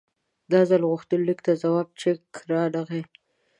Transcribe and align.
دا 0.51 0.61
ځل 0.69 0.81
غوښتنلیک 0.91 1.39
ته 1.45 1.51
ځواب 1.61 1.87
چټک 1.99 2.33
رانغی. 2.51 3.03